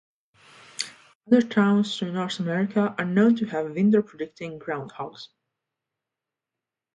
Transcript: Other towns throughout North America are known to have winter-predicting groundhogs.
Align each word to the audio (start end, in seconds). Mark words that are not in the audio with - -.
Other 1.27 1.43
towns 1.43 1.95
throughout 1.95 2.13
North 2.17 2.39
America 2.39 2.95
are 2.97 3.05
known 3.05 3.35
to 3.35 3.45
have 3.45 3.69
winter-predicting 3.69 4.57
groundhogs. 4.57 5.27